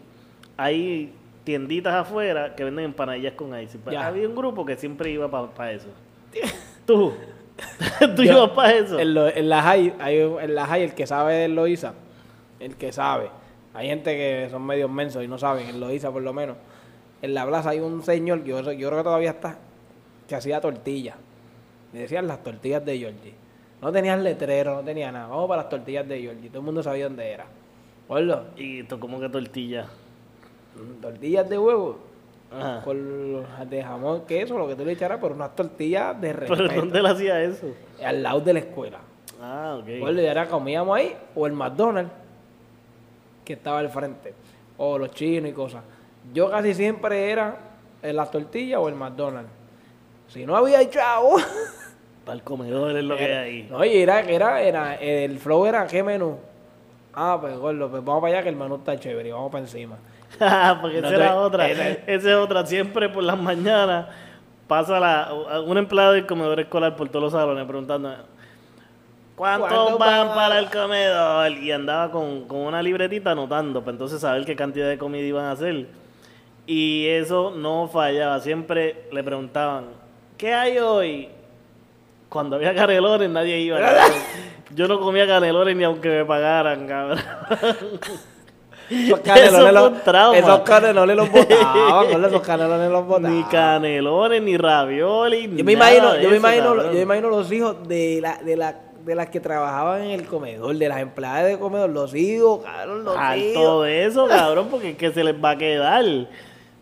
[0.57, 3.77] Hay tienditas afuera que venden empanadillas con ice.
[3.79, 4.07] Pues Ya.
[4.07, 5.87] Había un grupo que siempre iba para eso.
[6.85, 7.13] Tú.
[8.15, 8.99] Tú ibas para eso.
[8.99, 11.93] En, lo- en la high, hay, en la high, el que sabe de Loiza,
[12.59, 13.29] el que sabe.
[13.73, 16.57] Hay gente que son medio mensos y no saben, en Loiza por lo menos.
[17.21, 19.57] En la plaza hay un señor, yo, yo creo que todavía está,
[20.27, 21.15] que hacía tortillas.
[21.93, 23.33] Le decían las tortillas de Georgie.
[23.81, 25.27] No tenían letrero, no tenía nada.
[25.27, 26.49] Vamos para las tortillas de Georgie.
[26.49, 27.45] Todo el mundo sabía dónde era.
[28.07, 29.85] Gordo, Y esto como que tortilla.
[31.01, 31.97] Tortillas de huevo.
[32.51, 32.81] Ajá.
[32.83, 36.81] Con de jamón, queso, lo que tú le echaras, pero unas tortillas de Pero respeto.
[36.81, 37.67] ¿dónde él hacía eso?
[38.03, 38.99] Al lado de la escuela.
[39.41, 39.87] Ah, ok.
[39.87, 42.11] Y ahora comíamos ahí, o el McDonald's,
[43.45, 44.33] que estaba al frente,
[44.77, 45.81] o los chinos y cosas.
[46.33, 47.57] Yo casi siempre era
[48.03, 49.49] en las tortillas o el McDonald's.
[50.27, 51.37] Si no había chavo,
[52.25, 53.67] Para el comedor es lo que hay ahí.
[53.69, 56.37] no, y era, que era, era, el flow era, ¿qué menú?
[57.13, 59.63] Ah, pues gordo, pues vamos para allá que el menú está chévere y vamos para
[59.63, 59.97] encima.
[60.81, 61.67] Porque No esa era otra.
[61.69, 62.65] Esa es otra.
[62.65, 64.07] Siempre por las mañanas
[64.67, 65.33] pasa la,
[65.65, 68.15] un empleado del comedor escolar por todos los salones preguntando
[69.35, 71.51] ¿Cuántos ¿Cuántos van para el comedor?
[71.51, 75.45] Y andaba con, con una libretita anotando para entonces saber qué cantidad de comida iban
[75.45, 75.87] a hacer.
[76.67, 78.39] Y eso no fallaba.
[78.39, 80.01] Siempre le preguntaban
[80.37, 81.29] ¿Qué hay hoy?
[82.29, 83.79] Cuando había canelones nadie iba.
[84.73, 87.19] Yo no comía canelones ni aunque me pagaran, cabrón.
[88.91, 90.37] Esos Eso canelones, los, trauma.
[90.37, 93.37] esos canelones los botaban, esos canelones los botaban.
[93.37, 96.85] Ni canelones, ni ravioli, Yo me imagino, yo me imagino, cabrón.
[96.87, 98.75] yo me imagino los hijos de la, de la,
[99.05, 103.03] de las que trabajaban en el comedor, de las empleadas de comedor, los hijos, cabrón,
[103.03, 103.85] los Harto hijos.
[103.85, 106.03] de eso, cabrón, porque es que se les va a quedar.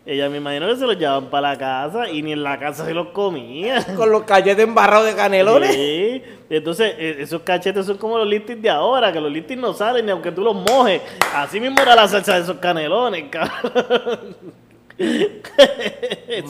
[0.06, 2.86] Ella me imagino que se los llevaban para la casa y ni en la casa
[2.86, 3.84] se los comía.
[3.96, 5.74] Con los cachetes embarrados de canelones.
[5.74, 6.22] Sí.
[6.48, 10.06] Entonces, eh, esos cachetes son como los listings de ahora, que los listings no salen
[10.06, 11.00] ni aunque tú los mojes.
[11.34, 14.36] Así mismo era la salsa de esos canelones, cabrón.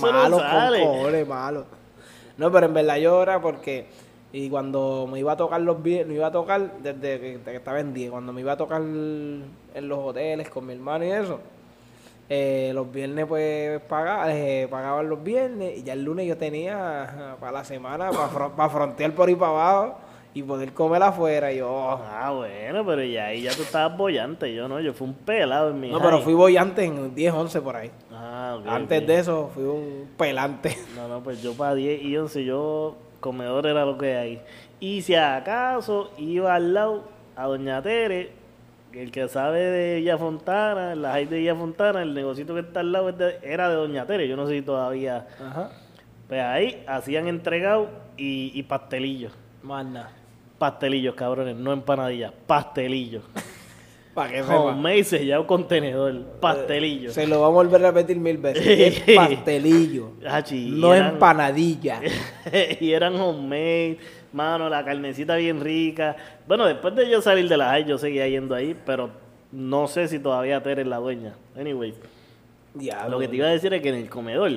[0.00, 0.80] Malo no con sale.
[0.80, 1.66] cojones, malo.
[2.38, 3.88] No, pero en verdad yo era porque
[4.32, 7.56] y cuando me iba a tocar los me iba a tocar desde que, desde que
[7.56, 9.42] estaba en 10, cuando me iba a tocar en
[9.74, 11.40] los hoteles con mi hermano y eso,
[12.32, 17.36] eh, los viernes pues pagaba, eh, pagaban los viernes y ya el lunes yo tenía
[17.40, 19.98] para la semana para frontear por ahí para abajo
[20.32, 22.00] y poder comer afuera y yo oh.
[22.08, 24.54] Ah, bueno, pero ya ahí ya tú estabas bollante.
[24.54, 27.60] Yo no, yo fui un pelado en mi no pero fui boyante en 10 11
[27.62, 31.74] por ahí Ah, ok, antes de eso fui un pelante No, no, pues yo para
[31.74, 34.42] 10 y 11, yo comedor era lo que hay.
[34.78, 38.39] Y si acaso iba al lado a Doña Tere,
[38.92, 42.80] el que sabe de Villa Fontana, la high de Villa Fontana, el negocito que está
[42.80, 44.26] al lado era de Doña Tere.
[44.28, 45.26] Yo no sé si todavía.
[45.40, 45.70] ajá
[46.28, 49.32] Pues ahí hacían entregado y, y pastelillos.
[49.62, 50.10] más nada
[50.58, 53.22] Pastelillos, cabrones, no empanadillas, pastelillos.
[54.14, 54.42] Para que.
[54.42, 57.14] Homemade sellado contenedor, pastelillos.
[57.14, 58.66] Se lo vamos a volver a repetir mil veces.
[59.08, 60.10] Es pastelillo.
[60.50, 62.00] Y no eran- empanadilla.
[62.80, 63.98] y eran homemade,
[64.32, 66.16] mano, la carnecita bien rica.
[66.46, 69.10] Bueno, después de yo salir de la high, yo seguía yendo ahí, pero
[69.52, 71.34] no sé si todavía Tere es la dueña.
[71.58, 71.94] Anyway,
[72.74, 73.10] Diablo.
[73.10, 74.50] lo que te iba a decir es que en el comedor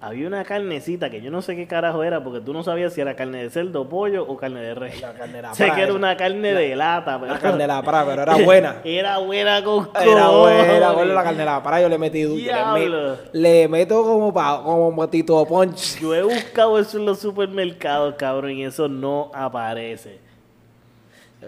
[0.00, 3.00] había una carnecita que yo no sé qué carajo era, porque tú no sabías si
[3.00, 5.00] era carne de cerdo, pollo o carne de res.
[5.00, 5.98] La carne de la sé pra, que era esa.
[5.98, 8.76] una carne de lata, pero La carne de la pra, pero era buena.
[8.84, 11.80] era buena con Era buena, era buena la carne de la pra.
[11.80, 13.16] Yo le metí duro.
[13.32, 15.98] Le meto como, pa, como Tito Punch.
[16.00, 20.23] Yo he buscado eso en los supermercados, cabrón, y eso no aparece.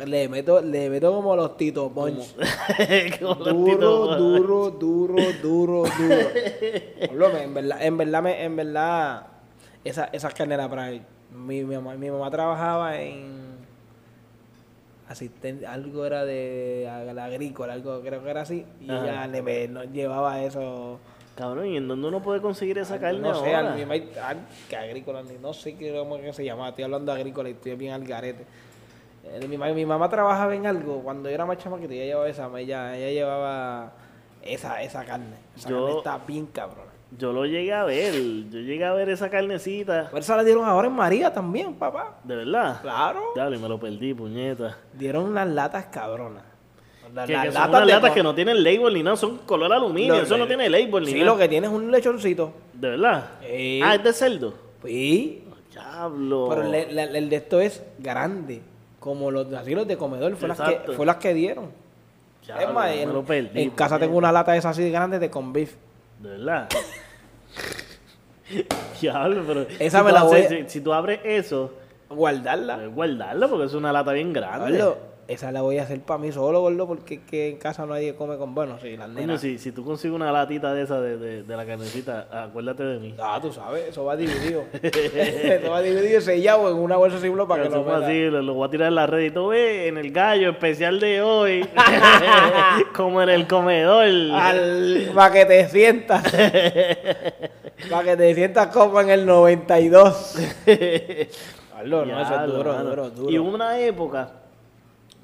[0.05, 2.35] Le meto, le meto como los Tito Punch.
[3.21, 7.37] Como los Duro, Tito- duro, duro, duro, duro.
[7.39, 9.27] En verdad, en verdad, me- en verdad,
[9.85, 11.01] esa, esas carnes eran para mí.
[11.33, 13.47] Mi, mi mamá, mi mamá trabajaba en
[15.09, 19.27] asistente, algo era de ag- agrícola, algo creo que era así, y Ajá.
[19.29, 20.99] le me- no- llevaba eso.
[21.37, 23.73] Cabrón, ¿y en dónde uno puede conseguir esa carne no sé, ahora?
[23.73, 27.19] al, mi mamá- al- que agrícola, no sé cómo que se llama, estoy hablando de
[27.21, 28.45] agrícola y estoy bien al garete.
[29.33, 32.29] Eh, mi, ma- mi mamá trabajaba en algo, cuando yo era más chamaquito, ella llevaba
[32.29, 33.93] esa, ella, ella llevaba
[34.43, 35.37] esa, esa carne.
[35.57, 36.93] Esa Yo- carne está bien cabrona.
[37.17, 40.09] Yo lo llegué a ver, yo llegué a ver esa carnecita.
[40.11, 42.19] Por eso la dieron ahora en María también, papá.
[42.25, 42.81] ¿De verdad?
[42.83, 43.21] Claro.
[43.37, 44.77] Dale, me lo perdí, puñeta.
[44.93, 46.43] Dieron unas latas cabronas.
[47.15, 49.39] Las- Que, las que son unas de latas que no tienen label ni nada, son
[49.39, 51.27] color aluminio, eso no tiene label ni Sí, nada.
[51.33, 52.53] lo que tiene es un lechoncito.
[52.75, 53.31] ¿De verdad?
[53.41, 53.81] Sí.
[53.83, 54.55] Ah, es de cerdo.
[54.85, 55.45] Sí.
[55.71, 56.47] Diablo.
[56.49, 58.63] Pero el de esto es grande.
[59.07, 60.35] Como los, así los de comedor.
[60.35, 61.71] Fue las, que, fue las que dieron.
[62.43, 65.21] Es más, en, lo perdí, en casa tengo una lata de esas así de grandes
[65.21, 65.77] de con beef.
[66.19, 66.69] De verdad.
[69.01, 69.61] Diablo, pero.
[69.79, 71.73] Esa si me la voy a- si, si tú abres eso,
[72.11, 72.75] Guardarla.
[72.75, 74.85] puedes guardarlo porque es una lata bien grande.
[75.29, 78.15] Esa la voy a hacer para mí solo, gordo, porque es que en casa nadie
[78.15, 78.55] come con...
[78.55, 79.41] Bueno, sí, las nenas.
[79.41, 82.99] si, si tú consigues una latita de esa de, de, de la carnecita, acuérdate de
[82.99, 83.15] mí.
[83.19, 84.65] Ah, tú sabes, eso va dividido.
[84.83, 88.07] eso va dividido y sellado en una bolsa sin para que Pero no somos meta.
[88.07, 90.51] así, lo, lo voy a tirar en la red y tú ves en el gallo
[90.51, 91.69] especial de hoy,
[92.95, 94.07] como en el comedor.
[95.15, 96.23] para que te sientas.
[97.91, 100.37] para que te sientas como en el 92.
[101.73, 103.31] Carlos, no, eso es duro, duro, duro.
[103.31, 104.31] Y una época,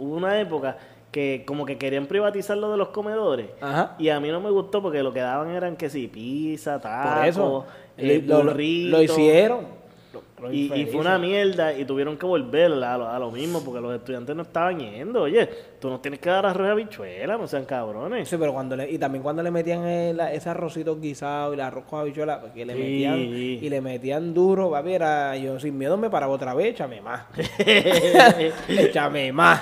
[0.03, 0.77] hubo una época
[1.11, 3.47] que como que querían privatizar lo de los comedores.
[3.61, 3.97] Ajá.
[3.99, 7.17] Y a mí no me gustó porque lo que daban eran que sí, pizza, tacos,
[7.19, 7.67] Por eso,
[7.99, 8.93] eh, lo, lo- burritos.
[8.93, 9.83] lo hicieron.
[10.13, 13.31] Lo- lo Y, y fue una mierda y tuvieron que volver a lo, a lo
[13.31, 15.23] mismo porque los estudiantes no estaban yendo.
[15.23, 18.27] Oye, tú no tienes que dar arroz y habichuela, no sean cabrones.
[18.29, 21.61] Sí, pero cuando le, y también cuando le metían el, ese arrocito guisado y el
[21.61, 22.79] arroz con habichuela, porque le Sí.
[22.81, 27.01] metían y le metían duro, papi, era yo sin miedo me paraba otra vez, échame
[27.03, 27.23] más.
[28.69, 29.61] échame más.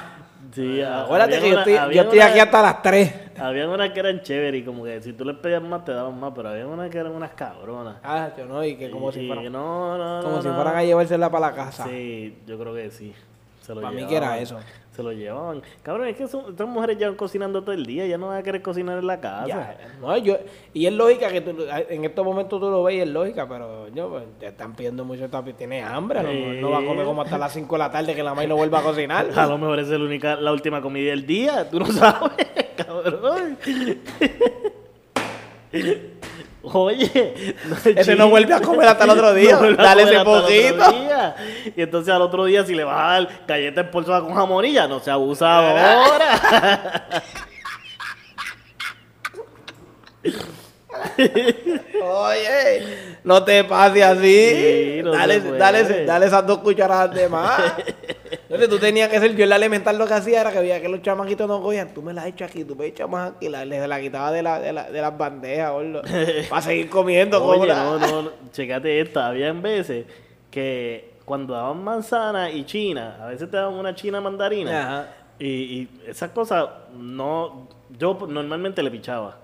[0.52, 3.14] Sí, Acuérdate había que yo estoy, yo estoy una- aquí hasta las 3.
[3.38, 6.18] Había unas que eran chéveres y como que si tú les pedías más te daban
[6.18, 7.96] más, pero había unas que eran unas cabronas.
[8.02, 10.54] Ah, yo no, y que como si fueran, no, no, como no, si no.
[10.56, 11.86] fueran a llevársela para la casa.
[11.86, 13.14] Sí, yo creo que sí.
[13.62, 14.08] Se lo Pa' mí llevaban.
[14.10, 14.58] que era eso.
[14.92, 15.62] Se lo llevaban.
[15.85, 18.42] Cabrón, es que son- estas mujeres llevan cocinando todo el día, ya no van a
[18.42, 19.46] querer cocinar en la casa.
[19.46, 20.37] Ya, no, yo,
[20.74, 21.57] y es lógica que tú,
[21.88, 25.05] en estos momentos tú lo ves y es lógica, pero yo, pues, te están pidiendo
[25.05, 26.61] mucho, tiene hambre, no, Sí.
[26.61, 28.57] no va a comer como hasta las 5 de la tarde que la maíz no
[28.57, 29.29] vuelva a cocinar.
[29.37, 32.46] A lo mejor esa es la, única, la última comida del día, tú no sabes,
[32.76, 33.57] cabrón.
[36.62, 37.55] Oye,
[37.96, 40.94] Ese no vuelve a comer hasta el otro día, dale ese poquito.
[41.77, 45.01] Y entonces al otro día, si le vas a dar galletas empolvadas con jamonilla, no
[45.01, 47.23] se abusa ahora.
[52.03, 54.51] Oye, no te pases así.
[54.51, 57.61] Sí, no dale, dale, dale esas dos cucharadas de más.
[58.31, 60.81] Entonces tú tenías que ser, yo en la elemental lo que hacía era que veía
[60.81, 63.49] que los chamaquitos no cogían, tú me las echas aquí, tú me echas más aquí,
[63.49, 66.03] la, les la quitaba de, la, de, la, de las bandejas, gordo,
[66.51, 67.45] para seguir comiendo.
[67.45, 67.85] Oye, cobra.
[67.85, 69.29] no, no, no, checate esta.
[69.29, 70.07] Habían veces
[70.51, 74.81] que cuando daban manzana y china, a veces te daban una china mandarina.
[74.81, 75.09] Ajá.
[75.38, 79.38] Y, y esas cosas, no, yo normalmente le pichaba.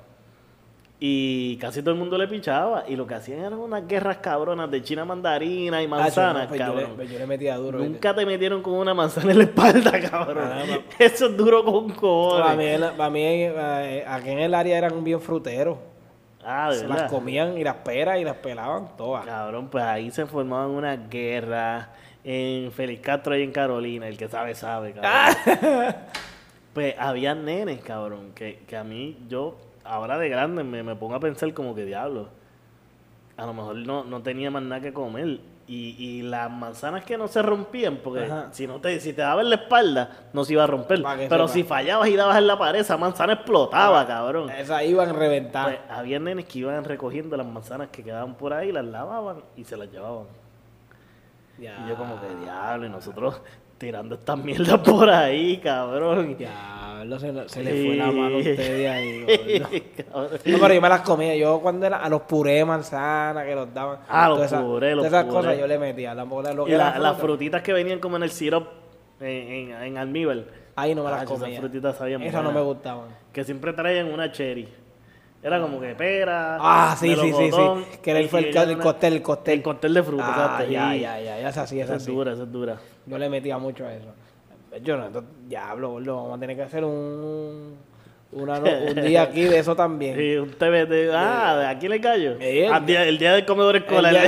[0.98, 2.84] Y casi todo el mundo le pichaba.
[2.88, 6.48] Y lo que hacían eran unas guerras cabronas de china mandarina y Ah, manzana, yo,
[6.48, 6.96] pues, yo, le, cabrón.
[6.96, 7.78] pues yo le metía duro.
[7.80, 10.48] Nunca te metieron con una manzana en la espalda, cabrón.
[10.50, 10.78] Ah.
[10.98, 12.56] Eso es duro con Para cojones.
[12.56, 15.76] mí, el- para mí, eh, aquí en el área eran bien fruteros.
[16.42, 19.26] Ah, de Se las comían y las peras y las pelaban todas.
[19.26, 21.88] Cabrón, pues ahí se formaban unas guerras
[22.24, 24.08] en Félix Castro y en Carolina.
[24.08, 25.94] El que sabe, sabe, cabrón.
[26.72, 29.56] pues había nenes, cabrón, que, que a mí, yo,
[29.88, 32.28] ahora de grande, me, me pongo a pensar como que diablo.
[33.36, 35.40] A lo mejor no, no tenía más nada que comer.
[35.68, 38.48] Y, y las manzanas que no se rompían, porque Ajá.
[38.52, 41.02] si no te, si te daba en la espalda, no se iba a romper.
[41.28, 41.54] Pero sepa.
[41.54, 44.48] si fallabas y dabas en la pared, esa manzana explotaba, cabrón.
[44.50, 45.76] Esas iban Pues, reventadas.
[45.90, 49.76] había nenes que iban recogiendo las manzanas que quedaban por ahí, las lavaban y se
[49.76, 50.26] las llevaban.
[51.58, 51.84] Ya.
[51.84, 53.40] Y yo como que diablo, y nosotros
[53.78, 56.36] tirando estas mierdas por ahí, cabrón.
[56.36, 59.20] Diablo, se, se le fue la mano a ustedes ahí.
[59.60, 59.68] gordo.
[60.12, 60.30] Cabrón.
[60.46, 61.36] No, pero yo me las comía.
[61.36, 63.98] Yo cuando era a los puré de manzana que los daban.
[64.08, 65.36] Ah, los esas- puré, los esas puré.
[65.36, 66.14] cosas yo le metía.
[66.14, 68.66] La, lo, lo Y la- era las frutitas que venían como en el syrup
[69.20, 70.44] en, en, en almíbar.
[70.74, 71.58] Ahí no me Ah, las esas comía.
[71.60, 73.08] frutitas sabían Esas no me gustaban.
[73.32, 74.68] Que siempre traían una cherry.
[75.42, 76.56] Era como que pera.
[76.60, 77.98] Ah, sí, sí, sí, sí.
[78.02, 79.54] Que era el, el, el cóctel, el cóctel.
[79.54, 80.72] El cóctel de fruta, Ah, exacto.
[80.72, 81.00] ya, sí.
[81.00, 82.10] ya, ya, ya, sí, Esa esa es sí.
[82.12, 82.76] dura, esa es dura.
[83.06, 84.08] Yo le metía mucho a eso.
[84.82, 87.76] Yo no, esto- diablo, gordo, vamos a tener que hacer un,
[88.32, 90.20] una un día aquí de eso también.
[90.20, 91.12] Y un TBT.
[91.14, 92.36] Ah, ¿de aquí le callo?
[92.40, 94.14] El- Ah, día- el día del comedor escolar.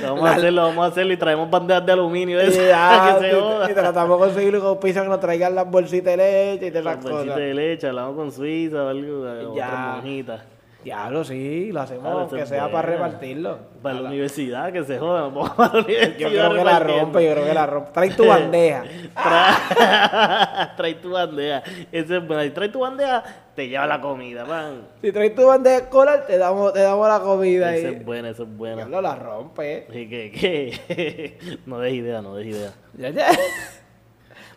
[0.00, 2.38] vamos a hacerlo, vamos a hacerlo y traemos bandejas de aluminio.
[2.38, 3.70] de Y, esas, ah, que se joda.
[3.70, 6.78] y tratamos de conseguir un piso que nos traigan las bolsitas de leche y de
[6.78, 7.36] esas Las bolsitas cosas.
[7.36, 9.24] de leche, hablamos con Suiza o algo,
[9.54, 9.66] Ya.
[9.66, 10.44] otra monjita.
[10.84, 13.06] Diablo, sí, lo hacemos, Claro, eso que es sea para buena.
[13.06, 13.58] repartirlo.
[13.82, 16.18] Para la universidad, que se joda, vamos para la universidad.
[16.18, 17.90] Yo creo que la rompe, yo creo que la rompe.
[17.92, 18.82] Trae tu bandeja.
[19.14, 21.62] Tra- trae tu bandeja.
[21.92, 22.42] Eso es bueno.
[22.42, 23.22] Si trae tu bandeja,
[23.54, 24.82] te lleva la comida, man.
[25.02, 27.74] Si traes tu bandeja escolar, te damos, te damos la comida.
[27.76, 27.94] Esa Y...
[27.94, 28.76] es buena, esa es buena.
[28.76, 29.86] Diablo, la rompe.
[29.88, 32.70] Así que, que no des idea, no des idea.
[32.94, 33.28] Ya, ya.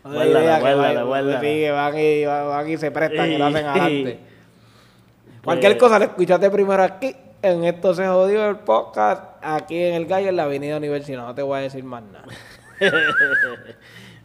[0.04, 1.40] No Guárdala, ideas que guárdala, guárdala.
[1.40, 4.18] Que van y, van y se prestan y lo hacen adelante.
[5.46, 10.06] Cualquier cosa lo escuchaste primero aquí, en esto se jodió el podcast, aquí en el
[10.06, 11.24] Gallo, en la Avenida Universidad.
[11.26, 12.24] No te voy a decir más nada.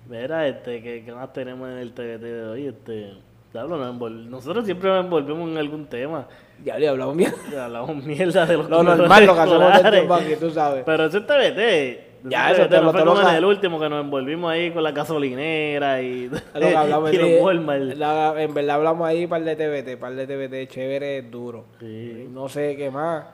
[0.10, 2.68] Mira, este, ¿qué, qué más tenemos en el TBT de hoy?
[2.68, 3.14] Este,
[3.54, 6.28] diablo, nos envol- nosotros siempre nos envolvemos en algún tema.
[6.64, 7.34] Ya le hablamos bien.
[7.60, 10.84] Hablamos mierda de los Lo normal, lo que hacemos aquí, tú sabes.
[10.86, 12.11] Pero eso es TBT.
[12.24, 14.52] Ya, eso te lo- fue te lo como en sa- el último que nos envolvimos
[14.52, 17.82] ahí con la gasolinera y, lo que hablamos y los sí, Walmart.
[17.96, 21.66] la- En verdad hablamos ahí par de TBT, par de TBT chévere, duro.
[21.80, 22.28] Sí.
[22.32, 23.26] No sé qué más.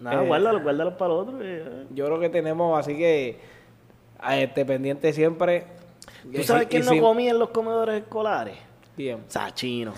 [0.00, 1.38] Nada, Eh, guárdalo, guárdalo para el otro.
[1.40, 1.64] eh.
[1.94, 3.38] Yo creo que tenemos, así que,
[4.18, 5.64] a este pendiente siempre.
[6.34, 8.54] ¿Tú sabes quién no comía en los comedores escolares?
[8.96, 9.18] Bien.
[9.28, 9.92] Sachino.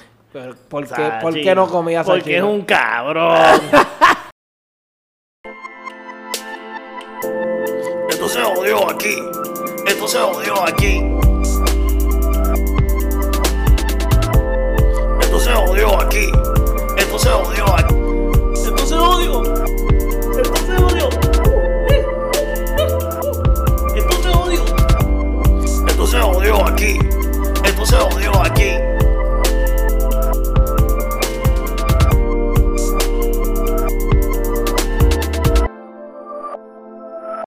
[0.69, 1.11] ¿por, qué.
[1.23, 2.49] ¿Por qué no comía Porque Sachino?
[2.49, 3.39] es un cabrón.
[10.67, 11.24] se